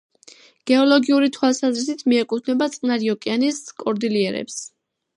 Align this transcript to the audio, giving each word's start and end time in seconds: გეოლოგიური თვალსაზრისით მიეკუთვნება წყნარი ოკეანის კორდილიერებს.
გეოლოგიური 0.71 1.29
თვალსაზრისით 1.35 2.03
მიეკუთვნება 2.13 2.71
წყნარი 2.79 3.15
ოკეანის 3.17 3.65
კორდილიერებს. 3.85 4.63